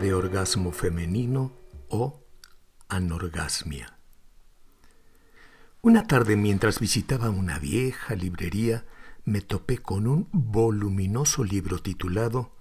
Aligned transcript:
de 0.00 0.14
orgasmo 0.14 0.72
femenino 0.72 1.52
o 1.88 2.24
anorgasmia. 2.88 3.98
Una 5.82 6.06
tarde 6.06 6.36
mientras 6.36 6.80
visitaba 6.80 7.30
una 7.30 7.58
vieja 7.58 8.14
librería, 8.14 8.86
me 9.24 9.42
topé 9.42 9.78
con 9.78 10.06
un 10.06 10.28
voluminoso 10.32 11.44
libro 11.44 11.78
titulado 11.78 12.56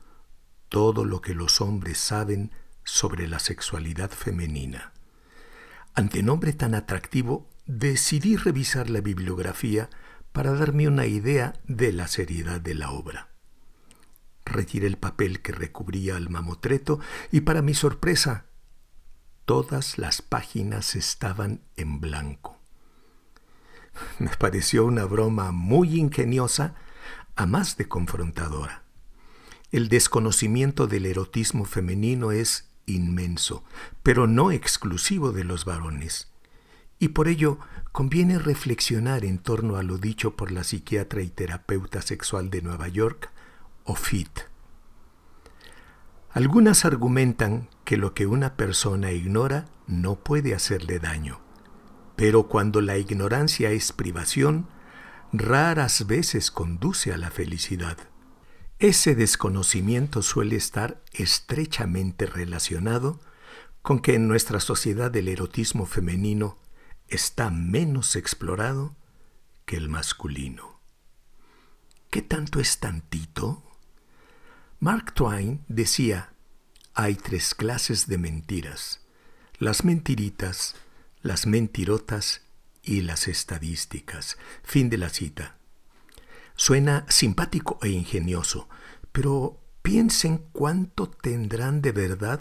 Todo 0.67 1.05
lo 1.05 1.21
que 1.21 1.33
los 1.33 1.61
hombres 1.61 1.97
saben 1.97 2.51
sobre 2.83 3.27
la 3.27 3.39
sexualidad 3.39 4.11
femenina. 4.11 4.91
Ante 5.95 6.21
nombre 6.21 6.53
tan 6.53 6.75
atractivo, 6.75 7.49
decidí 7.65 8.35
revisar 8.35 8.89
la 8.89 8.99
bibliografía 8.99 9.89
para 10.33 10.53
darme 10.53 10.87
una 10.87 11.05
idea 11.05 11.53
de 11.65 11.93
la 11.93 12.07
seriedad 12.07 12.59
de 12.59 12.75
la 12.75 12.91
obra. 12.91 13.28
Retiré 14.49 14.87
el 14.87 14.97
papel 14.97 15.41
que 15.41 15.51
recubría 15.51 16.17
al 16.17 16.29
mamotreto 16.29 16.99
y 17.31 17.41
para 17.41 17.61
mi 17.61 17.73
sorpresa, 17.73 18.45
todas 19.45 19.97
las 19.97 20.21
páginas 20.21 20.95
estaban 20.95 21.61
en 21.75 22.01
blanco. 22.01 22.57
Me 24.19 24.29
pareció 24.29 24.85
una 24.85 25.05
broma 25.05 25.51
muy 25.51 25.99
ingeniosa, 25.99 26.75
a 27.35 27.45
más 27.45 27.77
de 27.77 27.87
confrontadora. 27.87 28.83
El 29.71 29.87
desconocimiento 29.87 30.87
del 30.87 31.05
erotismo 31.05 31.63
femenino 31.63 32.31
es 32.31 32.69
inmenso, 32.85 33.63
pero 34.03 34.27
no 34.27 34.51
exclusivo 34.51 35.31
de 35.31 35.43
los 35.43 35.63
varones. 35.63 36.27
Y 36.97 37.09
por 37.09 37.27
ello 37.27 37.59
conviene 37.91 38.39
reflexionar 38.39 39.23
en 39.23 39.37
torno 39.37 39.77
a 39.77 39.83
lo 39.83 39.97
dicho 39.97 40.35
por 40.35 40.51
la 40.51 40.63
psiquiatra 40.63 41.21
y 41.21 41.29
terapeuta 41.29 42.01
sexual 42.01 42.49
de 42.49 42.61
Nueva 42.61 42.87
York, 42.87 43.31
Ofit. 43.85 44.48
Algunas 46.31 46.85
argumentan 46.85 47.69
que 47.85 47.97
lo 47.97 48.13
que 48.13 48.27
una 48.27 48.55
persona 48.55 49.11
ignora 49.11 49.65
no 49.87 50.15
puede 50.15 50.53
hacerle 50.53 50.99
daño. 50.99 51.41
Pero 52.15 52.47
cuando 52.47 52.81
la 52.81 52.97
ignorancia 52.97 53.71
es 53.71 53.91
privación, 53.91 54.67
raras 55.33 56.05
veces 56.05 56.51
conduce 56.51 57.11
a 57.13 57.17
la 57.17 57.31
felicidad. 57.31 57.97
Ese 58.77 59.15
desconocimiento 59.15 60.21
suele 60.21 60.55
estar 60.55 61.01
estrechamente 61.13 62.25
relacionado 62.27 63.19
con 63.81 63.99
que 63.99 64.13
en 64.13 64.27
nuestra 64.27 64.59
sociedad 64.59 65.15
el 65.15 65.27
erotismo 65.27 65.85
femenino 65.85 66.59
está 67.07 67.49
menos 67.49 68.15
explorado 68.15 68.95
que 69.65 69.77
el 69.77 69.89
masculino. 69.89 70.79
¿Qué 72.09 72.21
tanto 72.21 72.59
es 72.59 72.79
tantito? 72.79 73.63
Mark 74.81 75.13
Twain 75.13 75.65
decía, 75.67 76.31
hay 76.93 77.15
tres 77.15 77.53
clases 77.53 78.07
de 78.07 78.17
mentiras, 78.17 79.01
las 79.57 79.83
mentiritas, 79.83 80.75
las 81.21 81.45
mentirotas 81.47 82.43
y 82.81 83.01
las 83.01 83.27
estadísticas. 83.27 84.37
Fin 84.63 84.89
de 84.89 84.97
la 84.97 85.09
cita. 85.09 85.57
Suena 86.55 87.05
simpático 87.09 87.77
e 87.81 87.89
ingenioso, 87.89 88.69
pero 89.11 89.59
piensen 89.81 90.45
cuánto 90.53 91.09
tendrán 91.09 91.81
de 91.81 91.91
verdad 91.91 92.39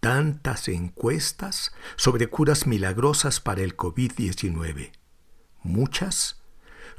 tantas 0.00 0.66
encuestas 0.66 1.72
sobre 1.94 2.26
curas 2.26 2.66
milagrosas 2.66 3.38
para 3.38 3.62
el 3.62 3.76
COVID-19. 3.76 4.90
Muchas 5.62 6.42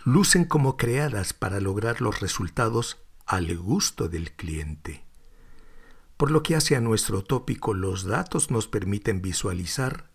lucen 0.06 0.46
como 0.46 0.78
creadas 0.78 1.34
para 1.34 1.60
lograr 1.60 2.00
los 2.00 2.22
resultados 2.22 3.05
al 3.26 3.58
gusto 3.58 4.08
del 4.08 4.32
cliente. 4.34 5.06
Por 6.18 6.32
lo 6.32 6.44
que 6.44 6.56
hace 6.56 6.76
a 6.76 6.82
nuestro 6.82 7.24
tópico, 7.24 7.74
los 7.74 8.06
datos 8.06 8.52
nos 8.52 8.68
permiten 8.68 9.22
visualizar 9.22 10.10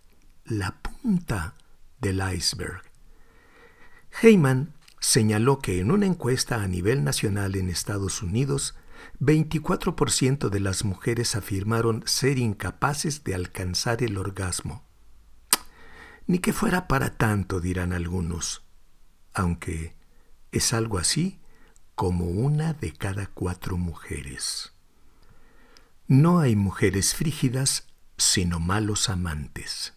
la 0.45 0.81
punta 0.81 1.55
del 2.01 2.23
iceberg. 2.35 2.83
Heyman 4.23 4.75
señaló 4.99 5.59
que 5.59 5.81
en 5.81 5.91
una 5.91 6.07
encuesta 6.07 6.63
a 6.63 6.69
nivel 6.69 7.05
nacional 7.05 7.57
en 7.57 7.69
Estados 7.69 8.23
Unidos, 8.23 8.75
24% 9.21 10.49
de 10.49 10.61
las 10.61 10.85
mujeres 10.85 11.37
afirmaron 11.37 12.03
ser 12.07 12.39
incapaces 12.39 13.25
de 13.25 13.35
alcanzar 13.35 14.03
el 14.03 14.17
orgasmo. 14.19 14.85
Ni 16.27 16.39
que 16.39 16.53
fuera 16.53 16.87
para 16.87 17.17
tanto, 17.17 17.61
dirán 17.61 17.93
algunos, 17.93 18.63
aunque 19.35 19.97
es 20.53 20.73
algo 20.73 20.99
así 20.99 21.40
como 22.01 22.25
una 22.25 22.73
de 22.73 22.95
cada 22.95 23.27
cuatro 23.27 23.77
mujeres. 23.77 24.73
No 26.09 26.39
hay 26.39 26.57
mujeres 26.57 27.15
frígidas, 27.15 27.89
sino 28.17 28.59
malos 28.59 29.11
amantes. 29.11 29.93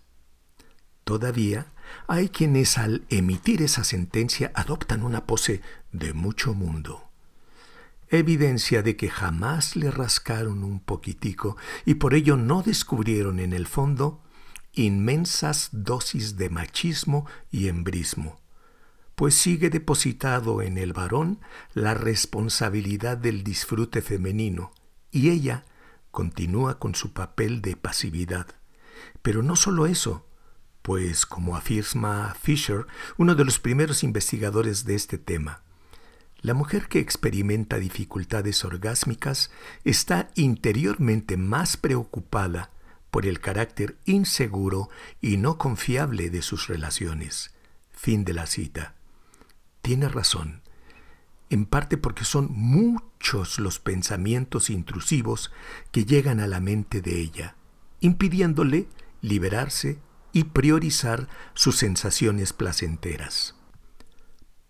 Todavía 1.05 1.67
hay 2.09 2.27
quienes 2.27 2.77
al 2.77 3.05
emitir 3.09 3.61
esa 3.61 3.85
sentencia 3.85 4.51
adoptan 4.53 5.01
una 5.01 5.25
pose 5.25 5.61
de 5.93 6.11
mucho 6.11 6.53
mundo. 6.53 7.09
Evidencia 8.09 8.83
de 8.83 8.97
que 8.97 9.09
jamás 9.09 9.77
le 9.77 9.89
rascaron 9.89 10.65
un 10.65 10.81
poquitico 10.81 11.55
y 11.85 11.93
por 11.93 12.15
ello 12.15 12.35
no 12.35 12.63
descubrieron 12.63 13.39
en 13.39 13.53
el 13.53 13.65
fondo 13.65 14.21
inmensas 14.73 15.69
dosis 15.71 16.35
de 16.35 16.49
machismo 16.49 17.25
y 17.49 17.69
embrismo, 17.69 18.41
pues 19.15 19.35
sigue 19.35 19.69
depositado 19.69 20.61
en 20.61 20.77
el 20.77 20.93
varón 20.93 21.39
la 21.73 21.93
responsabilidad 21.93 23.17
del 23.17 23.43
disfrute 23.43 24.01
femenino 24.01 24.71
y 25.11 25.29
ella 25.29 25.65
continúa 26.11 26.79
con 26.79 26.95
su 26.95 27.13
papel 27.13 27.61
de 27.61 27.75
pasividad. 27.75 28.47
Pero 29.21 29.43
no 29.43 29.55
solo 29.55 29.85
eso, 29.85 30.25
pues 30.81 31.25
como 31.25 31.55
afirma 31.55 32.35
Fisher, 32.39 32.85
uno 33.17 33.35
de 33.35 33.45
los 33.45 33.59
primeros 33.59 34.03
investigadores 34.03 34.85
de 34.85 34.95
este 34.95 35.17
tema, 35.17 35.63
la 36.41 36.53
mujer 36.53 36.89
que 36.89 36.99
experimenta 36.99 37.79
dificultades 37.79 38.65
orgásmicas 38.65 39.49
está 39.85 40.29
interiormente 40.35 41.37
más 41.37 41.77
preocupada 41.77 42.69
por 43.11 43.25
el 43.25 43.39
carácter 43.39 43.97
inseguro 44.03 44.89
y 45.21 45.37
no 45.37 45.57
confiable 45.57 46.29
de 46.29 46.41
sus 46.41 46.67
relaciones. 46.67 47.53
Fin 47.91 48.25
de 48.25 48.33
la 48.33 48.45
cita. 48.45 48.95
Tiene 49.83 50.07
razón, 50.07 50.61
en 51.49 51.65
parte 51.65 51.97
porque 51.97 52.23
son 52.23 52.47
muchos 52.49 53.59
los 53.59 53.79
pensamientos 53.79 54.69
intrusivos 54.69 55.51
que 55.91 56.05
llegan 56.05 56.39
a 56.39 56.47
la 56.47 56.61
mente 56.61 57.01
de 57.01 57.19
ella, 57.19 57.57
impidiéndole 57.99 58.87
liberarse 59.21 59.99
y 60.31 60.45
priorizar 60.45 61.27
sus 61.53 61.75
sensaciones 61.75 62.53
placenteras. 62.53 63.55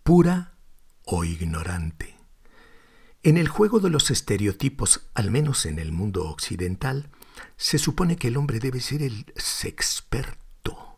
Pura 0.02 0.56
o 1.06 1.24
ignorante. 1.24 2.18
En 3.22 3.38
el 3.38 3.48
juego 3.48 3.80
de 3.80 3.92
los 3.92 4.10
estereotipos, 4.10 5.08
al 5.14 5.30
menos 5.30 5.68
en 5.68 5.78
el 5.78 5.92
mundo 5.92 6.26
occidental, 6.26 7.12
se 7.56 7.78
supone 7.78 8.16
que 8.16 8.30
el 8.30 8.38
hombre 8.38 8.60
debe 8.60 8.82
ser 8.82 9.04
el 9.04 9.32
sexperto, 9.36 10.98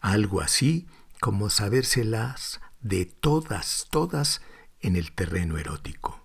algo 0.00 0.40
así 0.40 0.86
como 1.18 1.50
sabérselas 1.50 2.60
de 2.80 3.04
todas, 3.04 3.86
todas 3.90 4.40
en 4.80 4.96
el 4.96 5.12
terreno 5.12 5.58
erótico. 5.58 6.24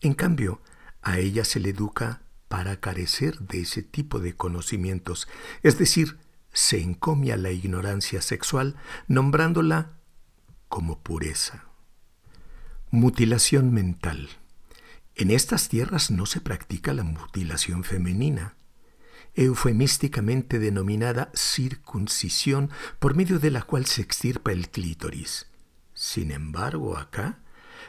En 0.00 0.14
cambio, 0.14 0.60
a 1.02 1.18
ella 1.18 1.44
se 1.44 1.60
le 1.60 1.70
educa 1.70 2.22
para 2.48 2.80
carecer 2.80 3.38
de 3.38 3.60
ese 3.60 3.82
tipo 3.82 4.18
de 4.18 4.34
conocimientos, 4.34 5.28
es 5.62 5.78
decir, 5.78 6.18
se 6.52 6.80
encomia 6.80 7.36
la 7.36 7.50
ignorancia 7.50 8.22
sexual 8.22 8.76
nombrándola 9.06 9.92
como 10.68 10.98
pureza. 11.00 11.64
Mutilación 12.90 13.72
mental. 13.72 14.30
En 15.14 15.30
estas 15.30 15.68
tierras 15.68 16.10
no 16.10 16.26
se 16.26 16.40
practica 16.40 16.92
la 16.92 17.04
mutilación 17.04 17.84
femenina, 17.84 18.56
eufemísticamente 19.34 20.58
denominada 20.58 21.30
circuncisión, 21.34 22.70
por 22.98 23.14
medio 23.14 23.38
de 23.38 23.50
la 23.50 23.62
cual 23.62 23.86
se 23.86 24.02
extirpa 24.02 24.50
el 24.50 24.70
clítoris. 24.70 25.49
Sin 26.00 26.30
embargo, 26.30 26.96
acá, 26.96 27.40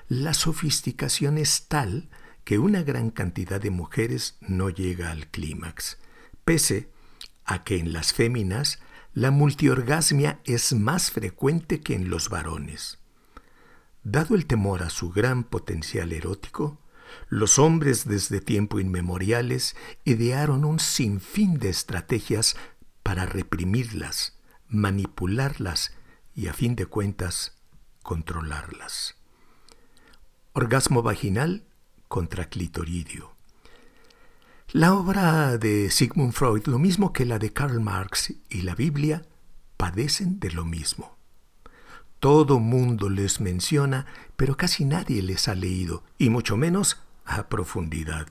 la 0.10 0.34
sofisticación 0.34 1.38
es 1.38 1.70
tal 1.70 2.10
que 2.44 2.60
una 2.60 2.84
gran 2.84 3.10
cantidad 3.10 3.62
de 3.62 3.70
mujeres 3.70 4.38
no 4.42 4.70
llega 4.70 5.12
al 5.12 5.28
clímax, 5.28 5.98
pese 6.44 6.90
a 7.46 7.64
que 7.64 7.78
en 7.78 7.94
las 7.94 8.12
féminas 8.12 8.82
la 9.14 9.32
multiorgasmia 9.32 10.42
es 10.44 10.74
más 10.74 11.10
frecuente 11.10 11.80
que 11.80 11.96
en 11.96 12.10
los 12.10 12.28
varones. 12.28 13.00
Dado 14.04 14.36
el 14.36 14.46
temor 14.46 14.84
a 14.84 14.90
su 14.90 15.12
gran 15.12 15.46
potencial 15.46 16.12
erótico, 16.12 16.82
los 17.30 17.60
hombres 17.60 18.06
desde 18.06 18.42
tiempo 18.42 18.82
inmemoriales 18.82 19.78
idearon 20.04 20.66
un 20.66 20.82
sinfín 20.82 21.60
de 21.60 21.70
estrategias 21.70 22.58
para 23.04 23.26
reprimirlas, 23.26 24.38
manipularlas 24.68 25.94
y 26.36 26.48
a 26.48 26.54
fin 26.54 26.76
de 26.76 26.88
cuentas 26.88 27.61
controlarlas. 28.04 29.16
Orgasmo 30.54 31.02
vaginal 31.02 31.64
contra 32.08 32.50
clitoridio. 32.50 33.36
La 34.74 34.94
obra 34.94 35.58
de 35.58 35.90
Sigmund 35.90 36.34
Freud, 36.34 36.66
lo 36.68 36.80
mismo 36.80 37.14
que 37.14 37.26
la 37.26 37.40
de 37.40 37.52
Karl 37.52 37.80
Marx 37.82 38.34
y 38.50 38.62
la 38.62 38.76
Biblia, 38.76 39.24
padecen 39.78 40.40
de 40.40 40.52
lo 40.52 40.66
mismo. 40.66 41.18
Todo 42.20 42.60
mundo 42.60 43.10
les 43.10 43.42
menciona, 43.42 44.06
pero 44.38 44.56
casi 44.56 44.86
nadie 44.86 45.22
les 45.22 45.48
ha 45.48 45.56
leído, 45.56 46.04
y 46.18 46.30
mucho 46.30 46.56
menos 46.56 47.02
a 47.26 47.50
profundidad. 47.50 48.28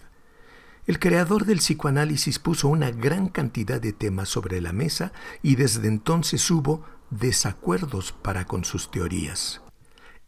El 0.86 0.98
creador 0.98 1.44
del 1.44 1.58
psicoanálisis 1.58 2.38
puso 2.38 2.68
una 2.68 2.90
gran 2.90 3.28
cantidad 3.28 3.80
de 3.80 3.92
temas 3.92 4.28
sobre 4.28 4.60
la 4.60 4.72
mesa 4.72 5.12
y 5.42 5.56
desde 5.56 5.88
entonces 5.88 6.50
hubo 6.50 6.84
desacuerdos 7.10 8.12
para 8.12 8.46
con 8.46 8.64
sus 8.64 8.90
teorías. 8.90 9.60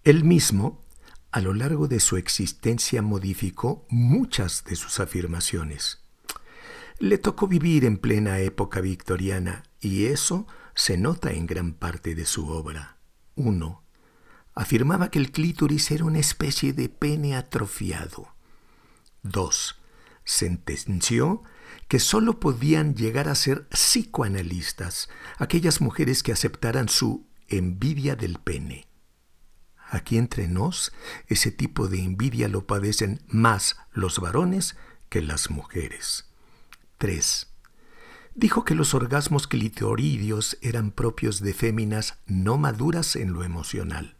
Él 0.05 0.25
mismo, 0.25 0.84
a 1.31 1.40
lo 1.40 1.55
largo 1.55 1.88
de 1.88 2.00
su 2.00 2.17
existencia, 2.17 3.02
modificó 3.02 3.87
muchas 3.88 4.64
de 4.64 4.76
sus 4.76 5.00
afirmaciones. 5.00 6.02
Le 6.99 7.19
tocó 7.19 7.46
vivir 7.49 7.84
en 7.84 7.99
plena 7.99 8.38
época 8.40 8.81
victoriana 8.81 9.64
y 9.81 10.06
eso 10.06 10.46
se 10.75 10.96
nota 10.96 11.32
en 11.32 11.46
gran 11.46 11.73
parte 11.73 12.14
de 12.14 12.26
su 12.26 12.49
obra. 12.49 12.99
1. 13.37 13.82
Afirmaba 14.55 15.11
que 15.11 15.19
el 15.19 15.32
clítoris 15.32 15.90
era 15.90 16.05
una 16.05 16.19
especie 16.19 16.73
de 16.73 16.88
pene 16.88 17.37
atrofiado. 17.37 18.28
2. 19.23 19.81
Sentenció 20.25 21.43
que 21.89 21.99
sólo 21.99 22.41
podían 22.41 22.95
llegar 22.95 23.29
a 23.29 23.35
ser 23.35 23.69
psicoanalistas 23.69 25.09
aquellas 25.39 25.81
mujeres 25.81 26.23
que 26.23 26.33
aceptaran 26.33 26.89
su 26.89 27.27
envidia 27.49 28.17
del 28.17 28.39
pene. 28.39 28.87
Aquí 29.91 30.17
entre 30.17 30.49
nos, 30.49 30.93
ese 31.27 31.51
tipo 31.51 31.87
de 31.87 31.99
envidia 31.99 32.49
lo 32.49 32.67
padecen 32.67 33.21
más 33.29 33.77
los 33.93 34.21
varones 34.21 34.77
que 35.11 35.21
las 35.21 35.51
mujeres. 35.51 36.31
3. 36.97 37.49
Dijo 38.35 38.65
que 38.65 38.75
los 38.75 38.95
orgasmos 38.95 39.47
clitoridios 39.47 40.57
eran 40.63 40.93
propios 40.93 41.41
de 41.41 41.53
féminas 41.53 42.19
no 42.27 42.57
maduras 42.57 43.17
en 43.17 43.35
lo 43.35 43.45
emocional. 43.45 44.17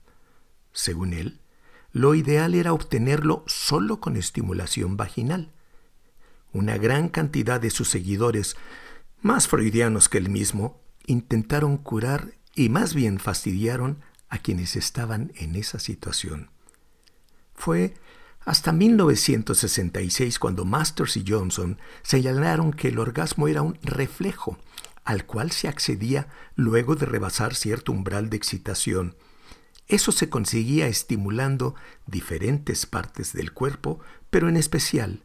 Según 0.73 1.15
él, 1.15 1.41
lo 1.93 2.15
ideal 2.15 2.55
era 2.55 2.75
obtenerlo 2.75 3.45
solo 3.47 4.01
con 4.01 4.17
estimulación 4.17 4.99
vaginal. 4.99 5.53
Una 6.53 6.77
gran 6.77 7.09
cantidad 7.09 7.61
de 7.61 7.71
sus 7.71 7.89
seguidores, 7.89 8.57
más 9.21 9.49
freudianos 9.49 10.09
que 10.09 10.19
él 10.19 10.29
mismo, 10.29 10.81
intentaron 11.07 11.79
curar 11.79 12.35
y 12.55 12.69
más 12.69 12.95
bien 12.95 13.19
fastidiaron 13.19 14.01
a 14.29 14.39
quienes 14.39 14.77
estaban 14.77 15.33
en 15.37 15.57
esa 15.57 15.79
situación. 15.79 16.51
Fue 17.55 17.95
hasta 18.45 18.73
1966, 18.73 20.39
cuando 20.39 20.65
Masters 20.65 21.17
y 21.17 21.25
Johnson 21.27 21.79
señalaron 22.03 22.73
que 22.73 22.89
el 22.89 22.99
orgasmo 22.99 23.47
era 23.47 23.63
un 23.63 23.79
reflejo 23.83 24.59
al 25.05 25.27
cual 25.27 25.51
se 25.51 25.69
accedía 25.69 26.29
luego 26.55 26.95
de 26.95 27.07
rebasar 27.07 27.55
cierto 27.55 27.93
umbral 27.93 28.31
de 28.31 28.37
excitación. 28.37 29.17
Eso 29.89 30.13
se 30.13 30.29
conseguía 30.29 30.87
estimulando 30.87 31.75
diferentes 32.07 32.87
partes 32.87 33.33
del 33.33 33.53
cuerpo, 33.53 34.01
pero 34.31 34.49
en 34.49 34.57
especial 34.57 35.23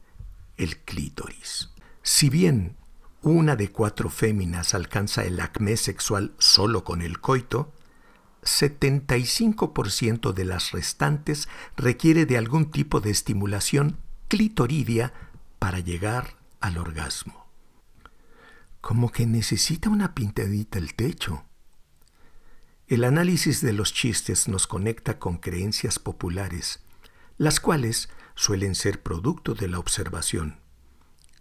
el 0.57 0.77
clítoris. 0.79 1.69
Si 2.01 2.29
bien 2.29 2.75
una 3.21 3.55
de 3.55 3.71
cuatro 3.71 4.09
féminas 4.09 4.73
alcanza 4.73 5.23
el 5.23 5.39
acmé 5.39 5.77
sexual 5.77 6.33
solo 6.37 6.83
con 6.83 7.01
el 7.01 7.19
coito, 7.19 7.73
75% 8.43 10.33
de 10.33 10.45
las 10.45 10.71
restantes 10.71 11.49
requiere 11.75 12.25
de 12.25 12.37
algún 12.37 12.71
tipo 12.71 13.01
de 13.01 13.09
estimulación 13.09 13.97
clitoridia 14.27 15.13
para 15.59 15.79
llegar 15.79 16.37
al 16.59 16.77
orgasmo. 16.77 17.47
Como 18.81 19.11
que 19.11 19.25
necesita 19.25 19.89
una 19.89 20.15
pintadita 20.15 20.77
el 20.77 20.93
techo. 20.93 21.43
El 22.87 23.03
análisis 23.03 23.61
de 23.61 23.73
los 23.73 23.93
chistes 23.93 24.47
nos 24.47 24.65
conecta 24.65 25.19
con 25.19 25.37
creencias 25.37 25.99
populares, 25.99 26.79
las 27.37 27.59
cuales 27.59 28.09
suelen 28.37 28.75
ser 28.75 29.01
producto 29.01 29.55
de 29.55 29.67
la 29.67 29.79
observación, 29.79 30.59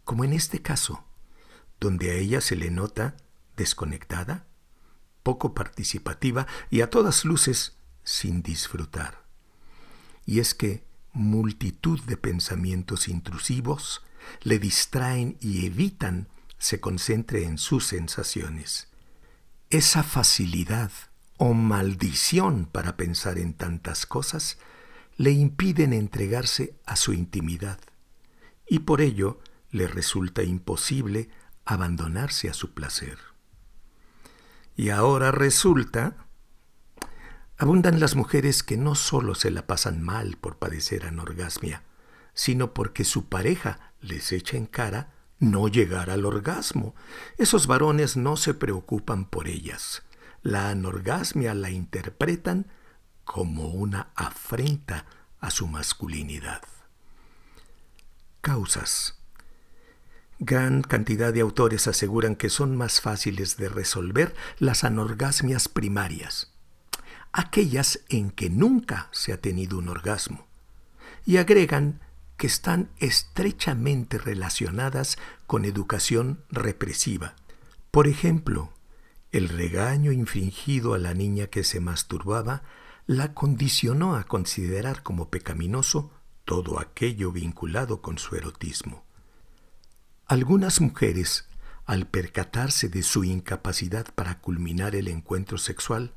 como 0.04 0.24
en 0.24 0.32
este 0.32 0.62
caso, 0.62 1.04
donde 1.78 2.10
a 2.10 2.14
ella 2.14 2.40
se 2.40 2.56
le 2.56 2.70
nota 2.70 3.18
desconectada, 3.54 4.46
poco 5.22 5.54
participativa 5.54 6.46
y 6.70 6.80
a 6.80 6.88
todas 6.88 7.26
luces 7.26 7.76
sin 8.02 8.42
disfrutar. 8.42 9.24
Y 10.24 10.40
es 10.40 10.54
que 10.54 10.84
multitud 11.12 12.00
de 12.04 12.16
pensamientos 12.16 13.08
intrusivos 13.08 14.02
le 14.42 14.58
distraen 14.58 15.36
y 15.40 15.66
evitan 15.66 16.28
se 16.58 16.80
concentre 16.80 17.44
en 17.44 17.58
sus 17.58 17.84
sensaciones. 17.86 18.88
Esa 19.68 20.02
facilidad 20.02 20.90
o 21.36 21.52
maldición 21.52 22.64
para 22.64 22.96
pensar 22.96 23.38
en 23.38 23.52
tantas 23.52 24.06
cosas 24.06 24.58
le 25.16 25.30
impiden 25.30 25.92
entregarse 25.92 26.76
a 26.84 26.96
su 26.96 27.12
intimidad 27.12 27.78
y 28.68 28.80
por 28.80 29.00
ello 29.00 29.40
le 29.70 29.86
resulta 29.86 30.42
imposible 30.42 31.30
abandonarse 31.64 32.48
a 32.48 32.54
su 32.54 32.74
placer. 32.74 33.18
Y 34.76 34.90
ahora 34.90 35.30
resulta, 35.30 36.26
abundan 37.56 37.98
las 37.98 38.14
mujeres 38.14 38.62
que 38.62 38.76
no 38.76 38.94
solo 38.94 39.34
se 39.34 39.50
la 39.50 39.66
pasan 39.66 40.02
mal 40.02 40.36
por 40.36 40.58
padecer 40.58 41.06
anorgasmia, 41.06 41.82
sino 42.34 42.74
porque 42.74 43.04
su 43.04 43.28
pareja 43.28 43.92
les 44.00 44.32
echa 44.32 44.56
en 44.56 44.66
cara 44.66 45.14
no 45.38 45.68
llegar 45.68 46.10
al 46.10 46.24
orgasmo. 46.24 46.94
Esos 47.38 47.66
varones 47.66 48.16
no 48.16 48.36
se 48.36 48.54
preocupan 48.54 49.24
por 49.24 49.48
ellas. 49.48 50.02
La 50.42 50.70
anorgasmia 50.70 51.54
la 51.54 51.70
interpretan 51.70 52.66
como 53.26 53.66
una 53.66 54.08
afrenta 54.14 55.04
a 55.40 55.50
su 55.50 55.66
masculinidad. 55.66 56.62
Causas. 58.40 59.18
Gran 60.38 60.82
cantidad 60.82 61.32
de 61.32 61.40
autores 61.40 61.88
aseguran 61.88 62.36
que 62.36 62.48
son 62.48 62.76
más 62.76 63.00
fáciles 63.00 63.56
de 63.56 63.68
resolver 63.68 64.34
las 64.58 64.84
anorgasmias 64.84 65.68
primarias, 65.68 66.52
aquellas 67.32 68.00
en 68.08 68.30
que 68.30 68.48
nunca 68.48 69.08
se 69.10 69.32
ha 69.32 69.40
tenido 69.40 69.78
un 69.78 69.88
orgasmo, 69.88 70.46
y 71.26 71.38
agregan 71.38 72.00
que 72.36 72.46
están 72.46 72.90
estrechamente 72.98 74.18
relacionadas 74.18 75.18
con 75.46 75.64
educación 75.64 76.44
represiva. 76.50 77.34
Por 77.90 78.06
ejemplo, 78.06 78.72
el 79.32 79.48
regaño 79.48 80.12
infringido 80.12 80.94
a 80.94 80.98
la 80.98 81.12
niña 81.12 81.48
que 81.48 81.64
se 81.64 81.80
masturbaba 81.80 82.62
la 83.06 83.34
condicionó 83.34 84.16
a 84.16 84.24
considerar 84.24 85.02
como 85.04 85.30
pecaminoso 85.30 86.10
todo 86.44 86.80
aquello 86.80 87.30
vinculado 87.30 88.02
con 88.02 88.18
su 88.18 88.34
erotismo. 88.34 89.04
Algunas 90.26 90.80
mujeres, 90.80 91.48
al 91.84 92.08
percatarse 92.08 92.88
de 92.88 93.04
su 93.04 93.22
incapacidad 93.22 94.12
para 94.14 94.40
culminar 94.40 94.96
el 94.96 95.06
encuentro 95.06 95.56
sexual, 95.56 96.14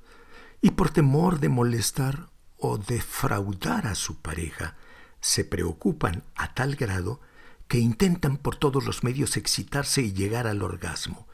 y 0.61 0.71
por 0.71 0.89
temor 0.89 1.39
de 1.39 1.49
molestar 1.49 2.29
o 2.57 2.79
defraudar 2.79 3.85
a 3.85 3.93
su 3.93 4.17
pareja, 4.17 4.75
se 5.21 5.45
preocupan 5.45 6.23
a 6.35 6.53
tal 6.55 6.75
grado 6.75 7.21
que 7.67 7.77
intentan 7.77 8.37
por 8.37 8.55
todos 8.55 8.83
los 8.83 9.03
medios 9.03 9.37
excitarse 9.37 10.01
y 10.01 10.11
llegar 10.11 10.47
al 10.47 10.63
orgasmo, 10.63 11.27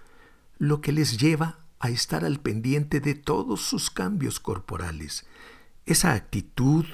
lo 0.58 0.82
que 0.82 0.92
les 0.92 1.18
lleva 1.18 1.65
a 1.80 1.90
estar 1.90 2.26
al 2.26 2.40
pendiente 2.40 3.00
de 3.00 3.16
todos 3.16 3.62
sus 3.62 3.90
cambios 3.90 4.40
corporales. 4.40 5.26
Esa 5.86 6.14
actitud, 6.14 6.86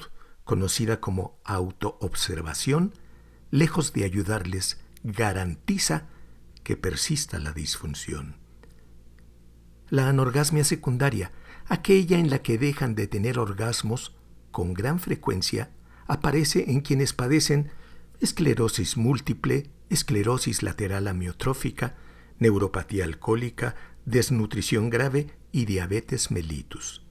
conocida 0.44 1.00
como 1.00 1.38
autoobservación, 1.44 2.92
lejos 3.50 3.92
de 3.92 4.04
ayudarles, 4.04 4.80
garantiza 5.02 6.08
que 6.64 6.76
persista 6.76 7.38
la 7.38 7.52
disfunción. 7.52 8.36
La 9.88 10.08
anorgasmia 10.08 10.64
secundaria, 10.64 11.32
aquella 11.66 12.18
en 12.18 12.30
la 12.30 12.40
que 12.40 12.58
dejan 12.58 12.94
de 12.94 13.06
tener 13.06 13.38
orgasmos, 13.38 14.16
con 14.50 14.74
gran 14.74 15.00
frecuencia 15.00 15.70
aparece 16.06 16.70
en 16.70 16.80
quienes 16.80 17.12
padecen 17.12 17.70
esclerosis 18.20 18.96
múltiple, 18.96 19.70
esclerosis 19.88 20.62
lateral 20.62 21.08
amiotrófica, 21.08 21.96
neuropatía 22.38 23.04
alcohólica, 23.04 23.74
desnutrición 24.04 24.90
grave 24.90 25.28
y 25.52 25.64
diabetes 25.64 26.30
mellitus. 26.30 27.02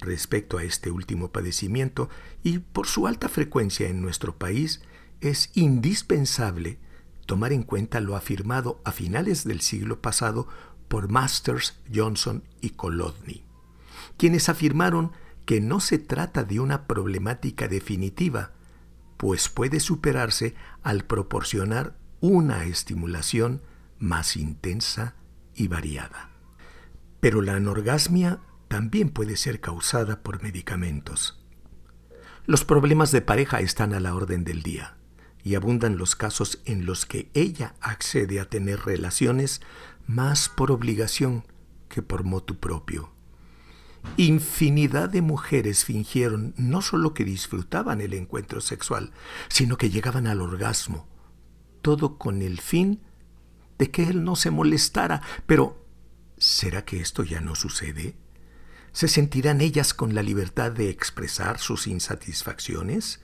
Respecto 0.00 0.58
a 0.58 0.64
este 0.64 0.90
último 0.90 1.30
padecimiento 1.30 2.08
y 2.42 2.58
por 2.58 2.86
su 2.86 3.06
alta 3.06 3.28
frecuencia 3.28 3.88
en 3.88 4.02
nuestro 4.02 4.36
país, 4.36 4.82
es 5.20 5.50
indispensable 5.54 6.78
tomar 7.26 7.52
en 7.52 7.62
cuenta 7.62 8.00
lo 8.00 8.16
afirmado 8.16 8.80
a 8.84 8.92
finales 8.92 9.44
del 9.44 9.60
siglo 9.60 10.02
pasado 10.02 10.46
por 10.88 11.08
Masters, 11.10 11.80
Johnson 11.92 12.44
y 12.60 12.70
Kolodny, 12.70 13.44
quienes 14.18 14.48
afirmaron 14.48 15.12
que 15.46 15.60
no 15.60 15.80
se 15.80 15.98
trata 15.98 16.44
de 16.44 16.60
una 16.60 16.86
problemática 16.86 17.68
definitiva, 17.68 18.52
pues 19.16 19.48
puede 19.48 19.80
superarse 19.80 20.54
al 20.82 21.04
proporcionar 21.04 21.96
una 22.20 22.64
estimulación 22.64 23.62
más 23.98 24.36
intensa 24.36 25.14
y 25.54 25.68
variada. 25.68 26.30
Pero 27.20 27.42
la 27.42 27.56
anorgasmia 27.56 28.40
también 28.68 29.10
puede 29.10 29.36
ser 29.36 29.60
causada 29.60 30.22
por 30.22 30.42
medicamentos. 30.42 31.44
Los 32.46 32.64
problemas 32.64 33.10
de 33.12 33.22
pareja 33.22 33.60
están 33.60 33.94
a 33.94 34.00
la 34.00 34.14
orden 34.14 34.44
del 34.44 34.62
día 34.62 34.96
y 35.42 35.54
abundan 35.54 35.96
los 35.96 36.16
casos 36.16 36.60
en 36.64 36.86
los 36.86 37.06
que 37.06 37.30
ella 37.34 37.74
accede 37.80 38.40
a 38.40 38.48
tener 38.48 38.80
relaciones 38.80 39.60
más 40.06 40.48
por 40.48 40.70
obligación 40.70 41.46
que 41.88 42.02
por 42.02 42.24
motu 42.24 42.58
propio. 42.58 43.12
Infinidad 44.16 45.08
de 45.08 45.22
mujeres 45.22 45.84
fingieron 45.84 46.54
no 46.56 46.82
solo 46.82 47.14
que 47.14 47.24
disfrutaban 47.24 48.00
el 48.00 48.12
encuentro 48.14 48.60
sexual, 48.60 49.12
sino 49.48 49.76
que 49.76 49.90
llegaban 49.90 50.26
al 50.26 50.40
orgasmo, 50.40 51.08
todo 51.82 52.18
con 52.18 52.42
el 52.42 52.60
fin 52.60 53.00
de 53.78 53.90
que 53.90 54.04
él 54.04 54.24
no 54.24 54.36
se 54.36 54.50
molestara. 54.50 55.22
Pero, 55.46 55.84
¿será 56.38 56.84
que 56.84 57.00
esto 57.00 57.22
ya 57.22 57.40
no 57.40 57.54
sucede? 57.54 58.16
¿Se 58.92 59.08
sentirán 59.08 59.60
ellas 59.60 59.92
con 59.92 60.14
la 60.14 60.22
libertad 60.22 60.70
de 60.70 60.88
expresar 60.88 61.58
sus 61.58 61.86
insatisfacciones? 61.86 63.20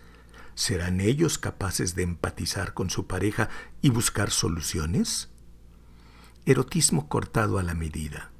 ¿Serán 0.55 1.01
ellos 1.01 1.39
capaces 1.39 1.95
de 1.95 2.03
empatizar 2.03 2.75
con 2.75 2.91
su 2.91 3.07
pareja 3.07 3.49
y 3.81 3.91
buscar 3.91 4.31
soluciones? 4.31 5.29
Erotismo 6.45 7.09
cortado 7.09 7.59
a 7.59 7.63
la 7.63 7.75
medida. 7.75 8.33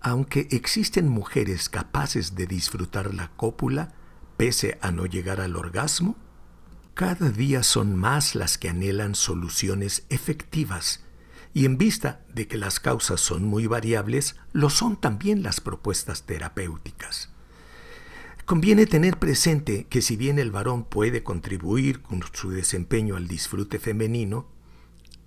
Aunque 0.00 0.48
existen 0.50 1.08
mujeres 1.08 1.68
capaces 1.68 2.34
de 2.34 2.46
disfrutar 2.46 3.14
la 3.14 3.30
cópula, 3.36 3.92
pese 4.36 4.78
a 4.80 4.90
no 4.90 5.06
llegar 5.06 5.40
al 5.40 5.56
orgasmo, 5.56 6.16
cada 6.98 7.30
día 7.30 7.62
son 7.62 7.94
más 7.94 8.34
las 8.34 8.58
que 8.58 8.68
anhelan 8.68 9.14
soluciones 9.14 10.02
efectivas 10.08 11.04
y 11.54 11.64
en 11.64 11.78
vista 11.78 12.22
de 12.34 12.48
que 12.48 12.56
las 12.56 12.80
causas 12.80 13.20
son 13.20 13.44
muy 13.44 13.68
variables, 13.68 14.34
lo 14.52 14.68
son 14.68 15.00
también 15.00 15.44
las 15.44 15.60
propuestas 15.60 16.24
terapéuticas. 16.24 17.30
Conviene 18.46 18.84
tener 18.84 19.20
presente 19.20 19.86
que 19.88 20.02
si 20.02 20.16
bien 20.16 20.40
el 20.40 20.50
varón 20.50 20.82
puede 20.82 21.22
contribuir 21.22 22.02
con 22.02 22.20
su 22.32 22.50
desempeño 22.50 23.14
al 23.14 23.28
disfrute 23.28 23.78
femenino, 23.78 24.48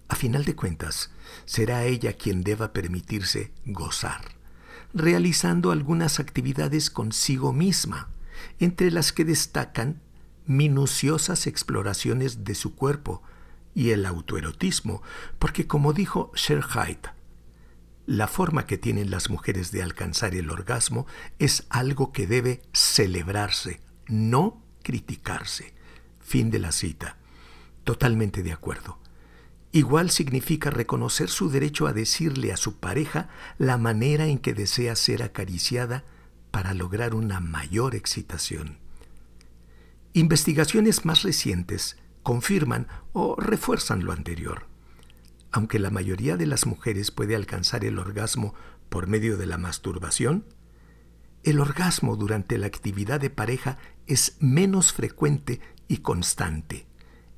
a 0.09 0.15
final 0.15 0.43
de 0.43 0.57
cuentas 0.57 1.11
será 1.45 1.85
ella 1.85 2.11
quien 2.11 2.43
deba 2.43 2.73
permitirse 2.73 3.53
gozar, 3.65 4.25
realizando 4.93 5.71
algunas 5.71 6.19
actividades 6.19 6.89
consigo 6.89 7.53
misma, 7.53 8.09
entre 8.59 8.91
las 8.91 9.13
que 9.13 9.23
destacan 9.23 10.01
minuciosas 10.45 11.47
exploraciones 11.47 12.43
de 12.43 12.55
su 12.55 12.75
cuerpo, 12.75 13.21
y 13.73 13.91
el 13.91 14.05
autoerotismo, 14.05 15.01
porque 15.39 15.67
como 15.67 15.93
dijo 15.93 16.31
Sherhait, 16.35 17.07
la 18.05 18.27
forma 18.27 18.65
que 18.65 18.77
tienen 18.77 19.11
las 19.11 19.29
mujeres 19.29 19.71
de 19.71 19.83
alcanzar 19.83 20.35
el 20.35 20.49
orgasmo 20.49 21.05
es 21.39 21.65
algo 21.69 22.11
que 22.11 22.27
debe 22.27 22.61
celebrarse, 22.73 23.79
no 24.07 24.61
criticarse. 24.83 25.73
Fin 26.19 26.49
de 26.49 26.59
la 26.59 26.71
cita. 26.71 27.17
Totalmente 27.83 28.43
de 28.43 28.51
acuerdo. 28.51 28.99
Igual 29.71 30.09
significa 30.09 30.69
reconocer 30.69 31.29
su 31.29 31.49
derecho 31.49 31.87
a 31.87 31.93
decirle 31.93 32.51
a 32.51 32.57
su 32.57 32.77
pareja 32.79 33.29
la 33.57 33.77
manera 33.77 34.25
en 34.25 34.39
que 34.39 34.53
desea 34.53 34.95
ser 34.95 35.23
acariciada 35.23 36.03
para 36.51 36.73
lograr 36.73 37.15
una 37.15 37.39
mayor 37.39 37.95
excitación. 37.95 38.79
Investigaciones 40.13 41.05
más 41.05 41.23
recientes 41.23 41.97
confirman 42.21 42.87
o 43.13 43.35
refuerzan 43.37 44.03
lo 44.03 44.11
anterior. 44.11 44.67
Aunque 45.51 45.79
la 45.79 45.89
mayoría 45.89 46.37
de 46.37 46.45
las 46.45 46.65
mujeres 46.65 47.11
puede 47.11 47.35
alcanzar 47.35 47.85
el 47.85 47.97
orgasmo 47.97 48.53
por 48.89 49.07
medio 49.07 49.37
de 49.37 49.45
la 49.45 49.57
masturbación, 49.57 50.45
el 51.43 51.59
orgasmo 51.59 52.15
durante 52.17 52.57
la 52.57 52.67
actividad 52.67 53.19
de 53.19 53.29
pareja 53.29 53.77
es 54.05 54.37
menos 54.39 54.93
frecuente 54.93 55.61
y 55.87 55.97
constante. 55.97 56.87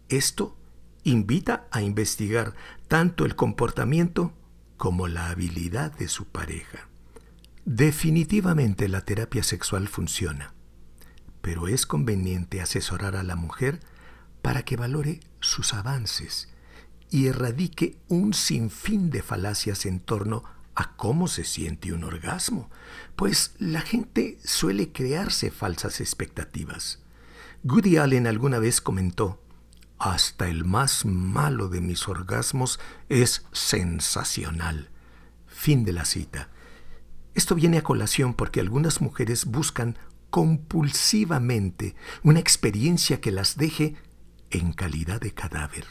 Esto 0.10 0.58
invita 1.04 1.68
a 1.72 1.82
investigar 1.82 2.54
tanto 2.88 3.26
el 3.26 3.36
comportamiento 3.36 4.34
como 4.78 5.08
la 5.08 5.30
habilidad 5.30 5.96
de 5.98 6.08
su 6.08 6.26
pareja. 6.26 6.90
Definitivamente 7.66 8.90
la 8.90 9.02
terapia 9.02 9.44
sexual 9.44 9.88
funciona, 9.88 10.54
pero 11.44 11.68
es 11.68 11.86
conveniente 11.86 12.62
asesorar 12.62 13.18
a 13.18 13.22
la 13.22 13.36
mujer 13.36 13.82
para 14.42 14.64
que 14.64 14.78
valore 14.78 15.20
sus 15.42 15.74
avances 15.74 16.48
y 17.10 17.28
erradique 17.28 17.98
un 18.08 18.34
sinfín 18.34 19.10
de 19.10 19.22
falacias 19.22 19.86
en 19.86 20.00
torno 20.00 20.46
a 20.74 20.96
cómo 20.96 21.28
se 21.28 21.44
siente 21.44 21.92
un 21.92 22.06
orgasmo, 22.06 22.72
pues 23.18 23.56
la 23.60 23.82
gente 23.82 24.40
suele 24.42 24.94
crearse 24.94 25.52
falsas 25.52 26.00
expectativas. 26.00 27.04
Goody 27.64 27.98
Allen 27.98 28.26
alguna 28.26 28.60
vez 28.60 28.80
comentó, 28.80 29.44
hasta 30.00 30.48
el 30.48 30.64
más 30.64 31.04
malo 31.04 31.68
de 31.68 31.82
mis 31.82 32.08
orgasmos 32.08 32.80
es 33.10 33.46
sensacional. 33.52 34.90
Fin 35.46 35.84
de 35.84 35.92
la 35.92 36.06
cita. 36.06 36.48
Esto 37.36 37.54
viene 37.54 37.80
a 37.80 37.84
colación 37.84 38.34
porque 38.34 38.62
algunas 38.62 39.02
mujeres 39.02 39.44
buscan 39.44 39.98
compulsivamente 40.34 41.96
una 42.24 42.40
experiencia 42.40 43.22
que 43.22 43.30
las 43.30 43.56
deje 43.56 43.94
en 44.50 44.74
calidad 44.74 45.22
de 45.22 45.32
cadáver. 45.32 45.86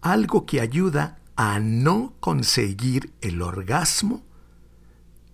Algo 0.00 0.44
que 0.44 0.60
ayuda 0.60 1.20
a 1.36 1.60
no 1.60 2.16
conseguir 2.18 3.14
el 3.20 3.40
orgasmo 3.40 4.24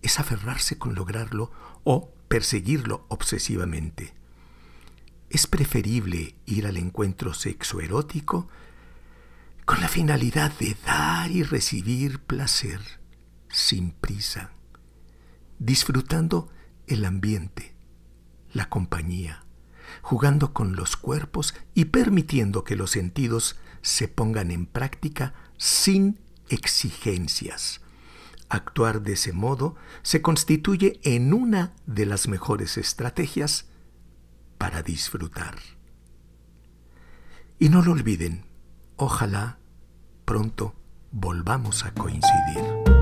es 0.02 0.20
aferrarse 0.20 0.76
con 0.76 0.94
lograrlo 0.94 1.50
o 1.82 2.12
perseguirlo 2.28 3.06
obsesivamente. 3.08 4.12
Es 5.30 5.46
preferible 5.46 6.36
ir 6.44 6.66
al 6.66 6.76
encuentro 6.76 7.32
sexoerótico 7.32 8.48
con 9.64 9.80
la 9.80 9.88
finalidad 9.88 10.52
de 10.58 10.76
dar 10.84 11.30
y 11.30 11.42
recibir 11.42 12.20
placer 12.20 12.82
sin 13.48 13.92
prisa, 13.92 14.52
disfrutando 15.58 16.50
el 16.86 17.06
ambiente, 17.06 17.77
la 18.52 18.68
compañía, 18.68 19.44
jugando 20.02 20.52
con 20.52 20.76
los 20.76 20.96
cuerpos 20.96 21.54
y 21.74 21.86
permitiendo 21.86 22.64
que 22.64 22.76
los 22.76 22.90
sentidos 22.90 23.56
se 23.82 24.08
pongan 24.08 24.50
en 24.50 24.66
práctica 24.66 25.34
sin 25.56 26.18
exigencias. 26.48 27.80
Actuar 28.48 29.02
de 29.02 29.12
ese 29.12 29.32
modo 29.32 29.76
se 30.02 30.22
constituye 30.22 31.00
en 31.02 31.34
una 31.34 31.74
de 31.86 32.06
las 32.06 32.28
mejores 32.28 32.78
estrategias 32.78 33.66
para 34.56 34.82
disfrutar. 34.82 35.56
Y 37.58 37.68
no 37.68 37.82
lo 37.82 37.92
olviden, 37.92 38.46
ojalá 38.96 39.58
pronto 40.24 40.74
volvamos 41.10 41.84
a 41.84 41.92
coincidir. 41.92 42.97